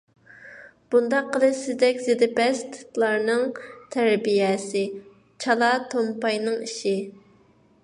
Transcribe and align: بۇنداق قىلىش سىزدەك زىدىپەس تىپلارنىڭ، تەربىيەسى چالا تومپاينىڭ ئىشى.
بۇنداق 0.93 1.27
قىلىش 1.35 1.59
سىزدەك 1.65 1.99
زىدىپەس 2.05 2.63
تىپلارنىڭ، 2.77 3.45
تەربىيەسى 3.97 4.83
چالا 5.47 5.71
تومپاينىڭ 5.95 6.61
ئىشى. 6.69 6.99